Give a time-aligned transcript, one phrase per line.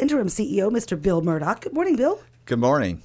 [0.00, 1.00] interim CEO, Mr.
[1.00, 1.60] Bill Murdock.
[1.60, 2.20] Good morning, Bill.
[2.46, 3.02] Good morning.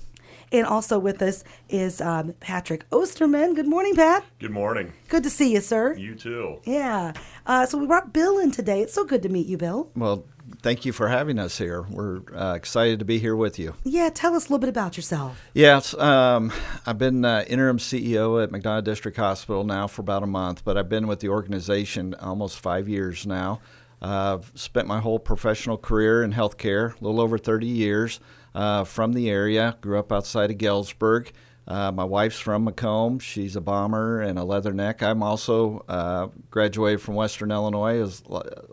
[0.52, 3.56] And also with us is um, Patrick Osterman.
[3.56, 4.24] Good morning, Pat.
[4.40, 4.94] Good morning.
[5.10, 5.96] Good to see you, sir.
[5.96, 6.60] You too.
[6.64, 7.14] Yeah.
[7.46, 8.82] Uh, so we brought Bill in today.
[8.82, 9.90] It's so good to meet you, Bill.
[9.96, 10.26] Well,
[10.62, 11.82] thank you for having us here.
[11.82, 13.74] We're uh, excited to be here with you.
[13.84, 15.42] Yeah, tell us a little bit about yourself.
[15.54, 16.54] Yes, um,
[16.86, 20.78] I've been uh, interim CEO at McDonough District Hospital now for about a month, but
[20.78, 23.60] I've been with the organization almost five years now.
[24.02, 28.20] Uh, spent my whole professional career in healthcare, a little over 30 years
[28.54, 29.78] uh, from the area.
[29.82, 31.32] Grew up outside of Galesburg.
[31.68, 33.18] Uh, my wife's from Macomb.
[33.20, 35.02] She's a bomber and a leatherneck.
[35.02, 38.24] I'm also uh, graduated from Western Illinois, as,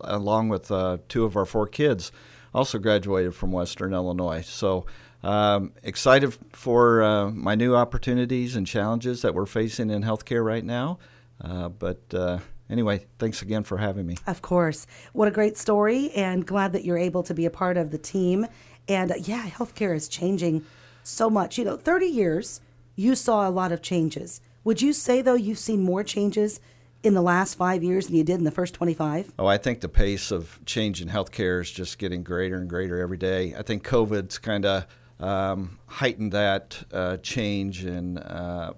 [0.02, 2.12] along with uh, two of our four kids.
[2.54, 4.42] Also graduated from Western Illinois.
[4.42, 4.84] So
[5.22, 10.64] um, excited for uh, my new opportunities and challenges that we're facing in healthcare right
[10.64, 10.98] now.
[11.40, 12.38] Uh, but uh,
[12.72, 14.16] anyway, thanks again for having me.
[14.26, 14.86] Of course.
[15.12, 17.98] What a great story, and glad that you're able to be a part of the
[17.98, 18.46] team.
[18.88, 20.64] And yeah, healthcare is changing
[21.04, 21.58] so much.
[21.58, 22.60] You know, 30 years
[22.96, 24.40] you saw a lot of changes.
[24.64, 26.60] Would you say, though, you've seen more changes
[27.02, 29.32] in the last five years than you did in the first 25?
[29.38, 33.00] Oh, I think the pace of change in healthcare is just getting greater and greater
[33.00, 33.54] every day.
[33.56, 34.86] I think COVID's kind of
[35.18, 38.74] um, heightened that uh, change and uh,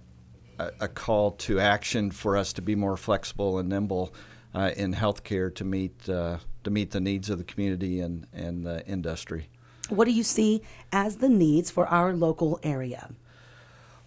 [0.58, 4.14] a, a, call to action for us to be more flexible and nimble
[4.54, 8.64] uh, in healthcare to meet uh, to meet the needs of the community and, and
[8.66, 9.48] the industry.
[9.90, 13.10] What do you see as the needs for our local area?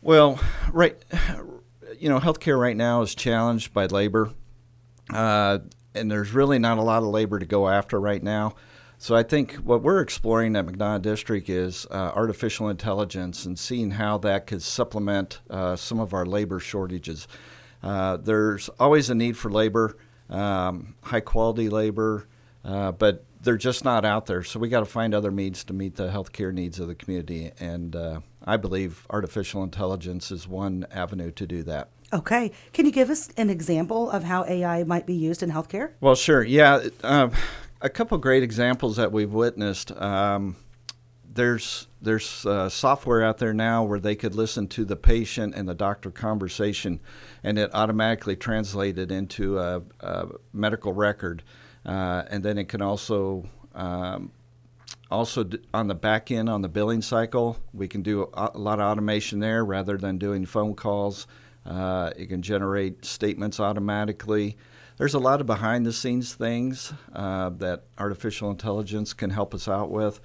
[0.01, 0.39] Well,
[0.71, 0.95] right,
[1.99, 4.31] you know, healthcare right now is challenged by labor,
[5.13, 5.59] uh,
[5.93, 8.55] and there's really not a lot of labor to go after right now.
[8.99, 13.91] So I think what we're exploring at McDonough District is uh, artificial intelligence and seeing
[13.91, 17.27] how that could supplement uh, some of our labor shortages.
[17.83, 19.97] Uh, there's always a need for labor,
[20.29, 22.27] um, high quality labor,
[22.65, 24.43] uh, but they're just not out there.
[24.43, 27.51] So we got to find other means to meet the healthcare needs of the community.
[27.59, 31.89] And uh, I believe artificial intelligence is one avenue to do that.
[32.11, 32.51] Okay.
[32.73, 35.91] Can you give us an example of how AI might be used in healthcare?
[36.01, 36.43] Well, sure.
[36.43, 36.87] Yeah.
[37.79, 39.91] A couple great examples that we've witnessed.
[39.91, 40.55] Um,
[41.31, 45.69] there's there's uh, software out there now where they could listen to the patient and
[45.69, 46.99] the doctor conversation,
[47.43, 51.43] and it automatically translated into a, a medical record.
[51.85, 54.31] Uh, and then it can also um,
[55.11, 58.79] also on the back end on the billing cycle, we can do a, a lot
[58.79, 61.27] of automation there rather than doing phone calls.
[61.63, 64.57] Uh, it can generate statements automatically.
[64.97, 69.67] There's a lot of behind the scenes things uh, that artificial intelligence can help us
[69.67, 70.19] out with.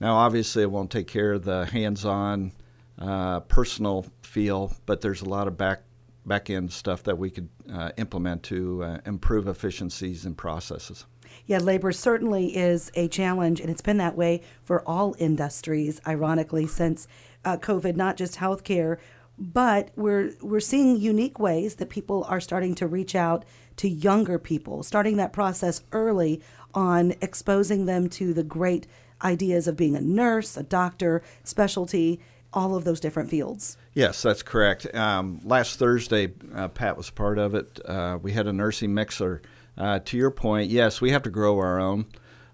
[0.00, 2.52] Now, obviously, it won't take care of the hands on
[2.98, 5.82] uh, personal feel, but there's a lot of back
[6.26, 11.06] back end stuff that we could uh, implement to uh, improve efficiencies and processes.
[11.46, 16.66] Yeah, labor certainly is a challenge, and it's been that way for all industries, ironically,
[16.66, 17.08] since
[17.44, 18.98] uh, COVID, not just healthcare.
[19.38, 23.44] But we're we're seeing unique ways that people are starting to reach out
[23.78, 26.40] to younger people, starting that process early
[26.74, 28.86] on exposing them to the great
[29.22, 32.20] ideas of being a nurse, a doctor, specialty,
[32.52, 33.76] all of those different fields.
[33.94, 34.92] Yes, that's correct.
[34.94, 37.80] Um, last Thursday, uh, Pat was part of it.
[37.84, 39.42] Uh, we had a nursing mixer.
[39.76, 42.06] Uh, to your point, yes, we have to grow our own.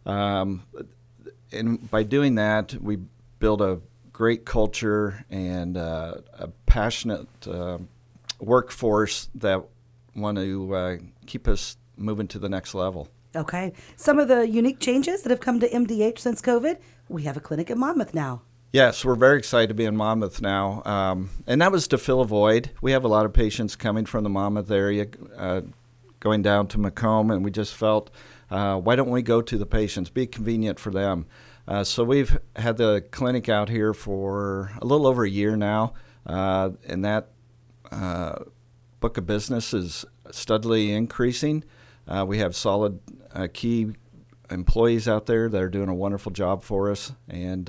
[0.04, 0.64] Um,
[1.52, 2.98] and by doing that, we
[3.38, 3.80] build a
[4.12, 7.78] great culture and uh, a passionate uh,
[8.40, 9.62] workforce that
[10.14, 13.08] want to uh, keep us moving to the next level.
[13.36, 13.72] Okay.
[13.96, 17.40] Some of the unique changes that have come to MDH since COVID we have a
[17.40, 18.42] clinic in Monmouth now.
[18.72, 20.82] Yes, we're very excited to be in Monmouth now.
[20.84, 22.70] Um, and that was to fill a void.
[22.80, 25.62] We have a lot of patients coming from the Monmouth area, uh,
[26.18, 28.10] going down to Macomb, and we just felt,
[28.50, 31.26] uh, why don't we go to the patients, be convenient for them?
[31.68, 35.94] Uh, so we've had the clinic out here for a little over a year now,
[36.26, 37.28] uh, and that
[37.92, 38.36] uh,
[39.04, 41.62] book of business is steadily increasing.
[42.08, 42.98] Uh, we have solid
[43.52, 43.88] key
[44.50, 47.68] employees out there that are doing a wonderful job for us, and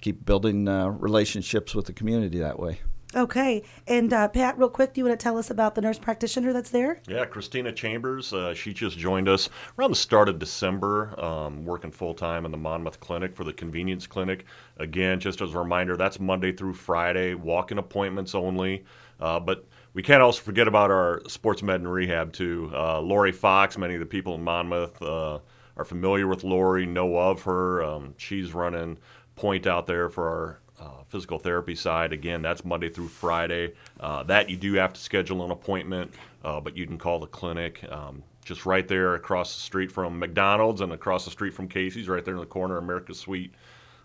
[0.00, 2.78] keep building uh, relationships with the community that way.
[3.14, 3.62] Okay.
[3.86, 6.52] And uh, Pat, real quick, do you want to tell us about the nurse practitioner
[6.52, 7.00] that's there?
[7.06, 8.32] Yeah, Christina Chambers.
[8.32, 12.50] Uh, she just joined us around the start of December, um, working full time in
[12.50, 14.46] the Monmouth Clinic for the Convenience Clinic.
[14.78, 18.84] Again, just as a reminder, that's Monday through Friday, walk in appointments only.
[19.20, 22.70] Uh, but we can't also forget about our sports med and rehab, too.
[22.74, 25.38] Uh, Lori Fox, many of the people in Monmouth uh,
[25.76, 27.84] are familiar with Lori, know of her.
[27.84, 28.98] Um, she's running
[29.34, 32.12] point out there for our uh, physical therapy side.
[32.12, 33.74] Again, that's Monday through Friday.
[34.00, 36.12] Uh, that you do have to schedule an appointment,
[36.44, 37.84] uh, but you can call the clinic.
[37.90, 42.08] Um, just right there across the street from McDonald's and across the street from Casey's,
[42.08, 43.54] right there in the corner of America's Suite.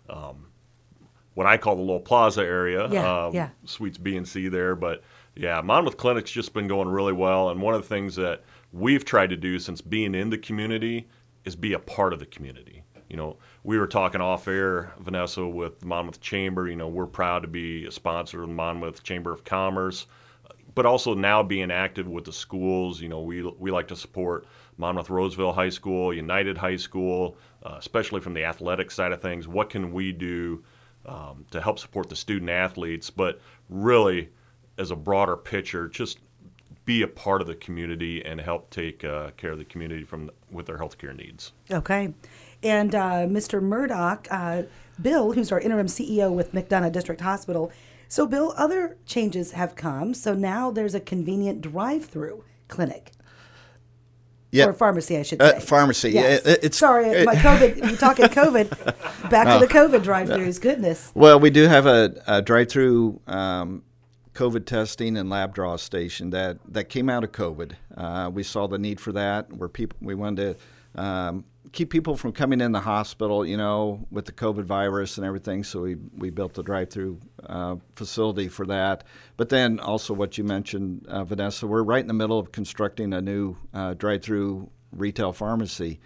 [0.08, 0.46] Um,
[1.34, 3.48] what I call the little plaza area, Yeah, um, yeah.
[3.64, 4.74] suites B and C there.
[4.74, 5.02] But
[5.34, 7.50] yeah, Monmouth Clinic's just been going really well.
[7.50, 8.42] And one of the things that
[8.72, 11.08] we've tried to do since being in the community
[11.44, 12.82] is be a part of the community.
[13.08, 16.68] You know, we were talking off air, Vanessa, with Monmouth Chamber.
[16.68, 20.06] You know, we're proud to be a sponsor of the Monmouth Chamber of Commerce,
[20.74, 23.00] but also now being active with the schools.
[23.00, 24.46] You know, we, we like to support
[24.76, 29.48] Monmouth Roseville High School, United High School, uh, especially from the athletic side of things.
[29.48, 30.62] What can we do
[31.04, 33.10] um, to help support the student athletes?
[33.10, 34.30] But really,
[34.78, 36.20] as a broader picture, just
[36.84, 40.30] be a part of the community and help take uh, care of the community from
[40.50, 41.52] with their healthcare needs.
[41.70, 42.14] Okay.
[42.62, 43.62] And uh, Mr.
[43.62, 44.62] Murdock, uh,
[45.00, 47.70] Bill, who's our interim CEO with McDonough District Hospital.
[48.08, 50.14] So, Bill, other changes have come.
[50.14, 53.12] So now there's a convenient drive through clinic.
[54.50, 54.66] Yeah.
[54.66, 55.66] Or pharmacy, I should Uh, say.
[55.66, 56.10] pharmacy.
[56.12, 56.40] Yes.
[56.46, 57.80] It- it's- Sorry, it- my COVID.
[57.82, 59.30] We're talking COVID.
[59.30, 60.58] Back to the COVID drive-throughs.
[60.60, 61.12] Goodness.
[61.14, 63.82] Well, we do have a, a drive-through um,
[64.34, 67.72] COVID testing and lab draw station that, that came out of COVID.
[67.94, 69.52] Uh, we saw the need for that.
[69.52, 70.56] Where people we wanted
[70.94, 75.18] to um, keep people from coming in the hospital, you know, with the COVID virus
[75.18, 75.64] and everything.
[75.64, 79.04] So we we built the drive-through uh, facility for that.
[79.36, 83.12] But then also what you mentioned, uh, Vanessa, we're right in the middle of constructing
[83.12, 86.00] a new uh, drive-through retail pharmacy.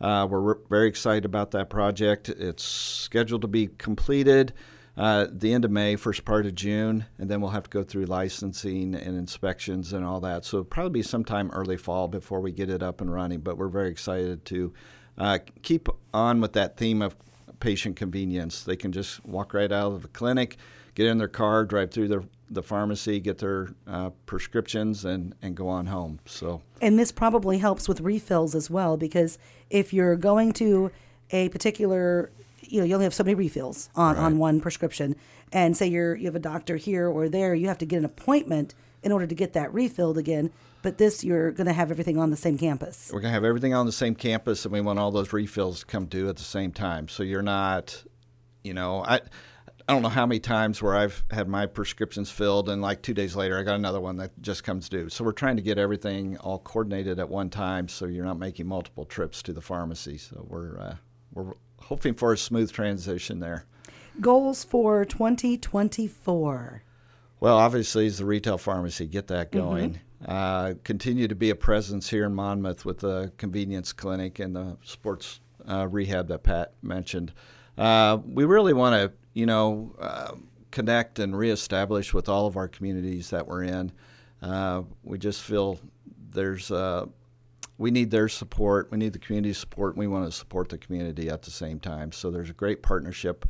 [0.00, 2.28] Uh, we're re- very excited about that project.
[2.28, 4.52] It's scheduled to be completed
[4.96, 7.82] uh, the end of May, first part of June, and then we'll have to go
[7.82, 10.44] through licensing and inspections and all that.
[10.44, 13.40] So probably sometime early fall before we get it up and running.
[13.40, 14.72] But we're very excited to
[15.18, 17.16] uh, keep on with that theme of
[17.60, 18.62] patient convenience.
[18.62, 20.56] They can just walk right out of the clinic,
[20.94, 25.56] get in their car, drive through the, the pharmacy, get their uh, prescriptions, and, and
[25.56, 26.20] go on home.
[26.26, 29.38] So And this probably helps with refills as well because
[29.70, 30.90] if you're going to
[31.30, 32.30] a particular,
[32.60, 35.16] you know, you only have so many refills on, on one prescription,
[35.52, 38.04] and say you're you have a doctor here or there, you have to get an
[38.04, 38.74] appointment
[39.06, 40.50] in order to get that refilled again.
[40.82, 43.08] But this, you're going to have everything on the same campus.
[43.12, 45.80] we're going to have everything on the same campus, and we want all those refills
[45.80, 47.06] to come due at the same time.
[47.06, 48.04] So you're not,
[48.62, 49.20] you know, I.
[49.88, 53.14] I don't know how many times where I've had my prescriptions filled, and like two
[53.14, 55.08] days later, I got another one that just comes due.
[55.08, 58.66] So we're trying to get everything all coordinated at one time, so you're not making
[58.66, 60.18] multiple trips to the pharmacy.
[60.18, 60.96] So we're uh,
[61.32, 63.66] we're hoping for a smooth transition there.
[64.20, 66.82] Goals for 2024.
[67.40, 70.00] Well, obviously, as the retail pharmacy, get that going.
[70.26, 74.78] Uh, continue to be a presence here in Monmouth with the convenience clinic and the
[74.82, 77.32] sports uh, rehab that Pat mentioned.
[77.76, 80.32] Uh, we really want to, you know, uh,
[80.70, 83.92] connect and reestablish with all of our communities that we're in.
[84.40, 85.78] Uh, we just feel
[86.32, 87.06] there's uh,
[87.78, 88.90] we need their support.
[88.90, 89.94] We need the community support.
[89.94, 92.12] And we want to support the community at the same time.
[92.12, 93.46] So there's a great partnership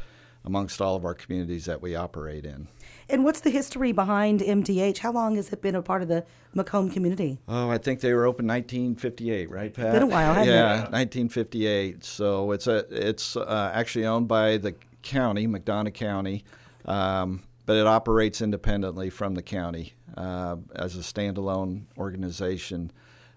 [0.47, 2.69] amongst all of our communities that we operate in.
[3.09, 4.99] And what's the history behind MDH?
[4.99, 7.39] How long has it been a part of the Macomb community?
[7.49, 9.93] Oh, I think they were open 1958, right, Pat?
[9.93, 10.53] Been a while, hasn't it?
[10.53, 12.05] yeah, 1958.
[12.05, 16.45] So it's a it's uh, actually owned by the county, McDonough County,
[16.85, 22.91] um, but it operates independently from the county uh, as a standalone organization.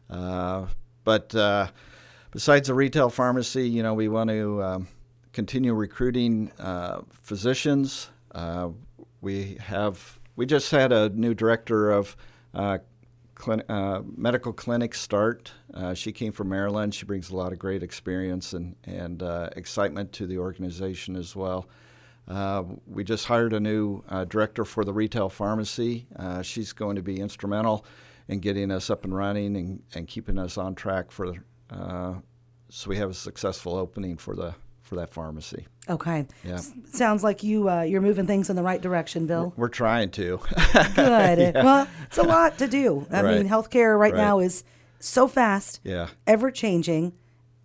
[0.10, 0.66] Uh,
[1.04, 1.68] but uh,
[2.32, 4.88] besides the retail pharmacy, you know, we want to um,
[5.34, 8.10] continue recruiting uh, physicians.
[8.34, 8.70] Uh,
[9.22, 12.16] we have we just had a new director of
[12.54, 12.78] uh,
[13.36, 15.52] clin- uh, medical clinic start.
[15.74, 16.96] Uh, she came from Maryland.
[16.96, 19.22] She brings a lot of great experience and and
[19.56, 21.68] excitement to the organization as well.
[22.86, 26.08] We just hired a new director for the retail pharmacy.
[26.44, 27.86] She's going to be instrumental
[28.30, 31.34] in getting us up and running and, and keeping us on track for
[31.72, 32.14] uh,
[32.70, 34.56] so we have a successful opening for the
[34.90, 35.68] for that pharmacy.
[35.88, 36.26] Okay.
[36.44, 36.56] Yeah.
[36.56, 39.54] S- sounds like you uh, you're moving things in the right direction, Bill.
[39.56, 40.40] We're trying to.
[40.96, 41.54] Good.
[41.64, 43.06] Well, it's a lot to do.
[43.12, 43.38] I Right.
[43.38, 44.18] mean, healthcare right, Right.
[44.18, 44.64] now is
[45.00, 46.08] so fast, yeah.
[46.26, 47.14] ever changing,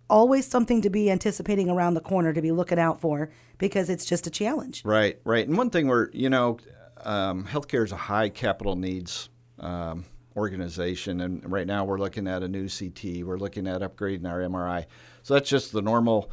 [0.09, 4.05] always something to be anticipating around the corner to be looking out for because it's
[4.05, 4.83] just a challenge.
[4.85, 5.47] Right, right.
[5.47, 6.59] And one thing we're, you know,
[7.03, 9.29] um, healthcare is a high capital needs
[9.59, 10.05] um,
[10.37, 13.23] organization, and right now we're looking at a new CT.
[13.25, 14.85] We're looking at upgrading our MRI.
[15.23, 16.29] So that's just the normal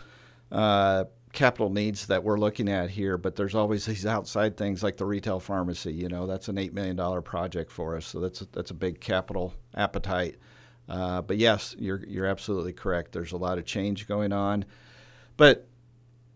[0.52, 3.18] uh, capital needs that we're looking at here.
[3.18, 5.92] But there's always these outside things like the retail pharmacy.
[5.92, 8.06] You know, that's an eight million dollar project for us.
[8.06, 10.36] So that's a, that's a big capital appetite.
[10.88, 13.12] Uh, but yes, you're you're absolutely correct.
[13.12, 14.64] There's a lot of change going on,
[15.36, 15.66] but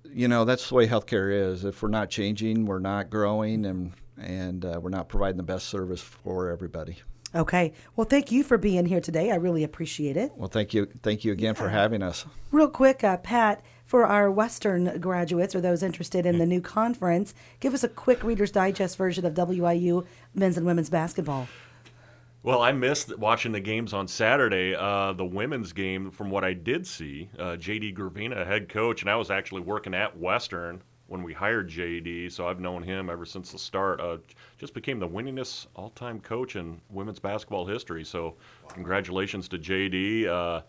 [0.04, 1.64] you know that's the way healthcare is.
[1.64, 5.66] If we're not changing, we're not growing, and and uh, we're not providing the best
[5.66, 6.99] service for everybody.
[7.35, 7.73] Okay.
[7.96, 9.30] Well, thank you for being here today.
[9.30, 10.32] I really appreciate it.
[10.37, 12.25] Well, thank you, thank you again for having us.
[12.50, 17.33] Real quick, uh, Pat, for our Western graduates or those interested in the new conference,
[17.61, 21.49] give us a quick Reader's Digest version of WIU men's and women's basketball.
[22.43, 24.75] Well, I missed watching the games on Saturday.
[24.75, 29.11] Uh, the women's game, from what I did see, uh, JD Gravina, head coach, and
[29.11, 33.25] I was actually working at Western when we hired JD, so I've known him ever
[33.25, 34.00] since the start.
[34.00, 34.19] Uh,
[34.59, 38.05] just became the winningest all-time coach in women's basketball history.
[38.05, 38.37] So,
[38.69, 40.62] congratulations to JD.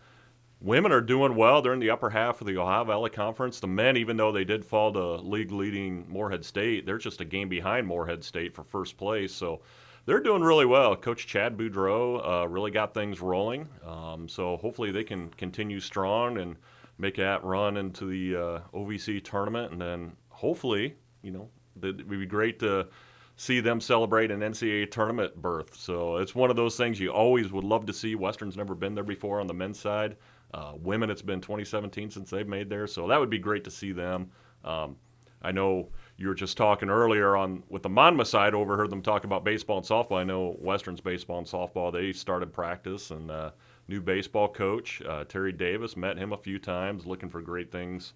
[0.60, 1.62] Women are doing well.
[1.62, 3.60] They're in the upper half of the Ohio Valley Conference.
[3.60, 7.48] The men, even though they did fall to league-leading Morehead State, they're just a game
[7.48, 9.32] behind Morehead State for first place.
[9.32, 9.62] So
[10.08, 10.96] they're doing really well.
[10.96, 13.70] Coach Chad Boudreau uh, really got things rolling.
[13.86, 16.56] Um, so hopefully they can continue strong and
[16.98, 19.74] make that run into the uh, OVC tournament.
[19.74, 21.50] And then hopefully, you know,
[21.84, 22.88] it would be great to
[23.36, 25.76] see them celebrate an NCAA tournament berth.
[25.76, 28.16] So it's one of those things you always would love to see.
[28.16, 30.16] Western's never been there before on the men's side.
[30.54, 32.88] Uh, women, it's been 2017 since they've made there.
[32.88, 34.32] So that would be great to see them.
[34.64, 34.98] Um,
[35.42, 38.54] I know you were just talking earlier on with the Monmouth side.
[38.54, 40.18] Overheard them talk about baseball and softball.
[40.18, 41.92] I know Western's baseball and softball.
[41.94, 43.52] They started practice and uh,
[43.88, 48.14] new baseball coach uh, Terry Davis met him a few times, looking for great things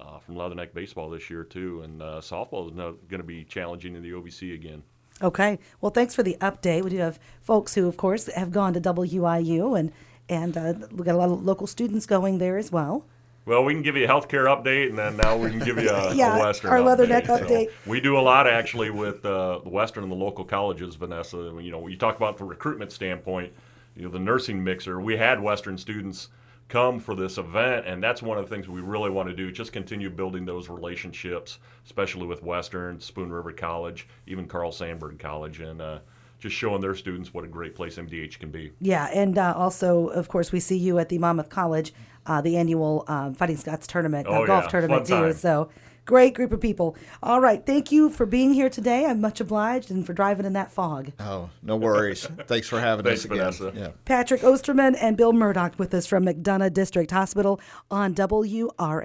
[0.00, 1.82] uh, from Leatherneck baseball this year too.
[1.82, 4.82] And uh, softball is going to be challenging in the OVC again.
[5.22, 5.60] Okay.
[5.80, 6.82] Well, thanks for the update.
[6.82, 9.92] We do have folks who, of course, have gone to WIU and
[10.28, 13.04] and uh, we got a lot of local students going there as well.
[13.46, 15.90] Well, we can give you a healthcare update, and then now we can give you
[15.90, 16.78] a, yeah, a Western our.
[16.78, 17.66] Leatherneck update.
[17.66, 21.36] So we do a lot actually with uh, the Western and the local colleges, Vanessa.
[21.60, 23.52] You know, you talk about from a recruitment standpoint,
[23.96, 24.98] you know, the nursing mixer.
[24.98, 26.28] We had Western students
[26.68, 29.52] come for this event, and that's one of the things we really want to do.
[29.52, 35.60] Just continue building those relationships, especially with Western, Spoon River College, even Carl Sandburg College,
[35.60, 35.82] and.
[35.82, 35.98] Uh,
[36.44, 38.70] just showing their students what a great place MDH can be.
[38.78, 41.94] Yeah, and uh, also, of course, we see you at the Monmouth College,
[42.26, 44.70] uh, the annual um, Fighting Scots tournament, oh, uh, golf yeah.
[44.70, 45.24] tournament Fun too.
[45.28, 45.32] time.
[45.32, 45.70] So
[46.04, 46.96] great group of people.
[47.22, 49.06] All right, thank you for being here today.
[49.06, 51.12] I'm much obliged and for driving in that fog.
[51.18, 52.26] Oh, no worries.
[52.46, 53.38] Thanks for having Thanks, us again.
[53.38, 53.72] Vanessa.
[53.74, 53.88] Yeah.
[54.04, 57.58] Patrick Osterman and Bill Murdock with us from McDonough District Hospital
[57.90, 59.00] on WR.